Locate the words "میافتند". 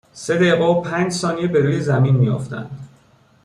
2.15-2.87